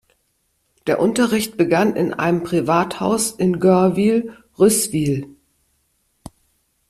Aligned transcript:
Der 0.87 0.99
Unterricht 0.99 1.57
begann 1.57 1.95
in 1.95 2.11
einem 2.11 2.41
Privathaus 2.41 3.29
in 3.33 3.59
Görwihl-Rüßwihl. 3.59 5.29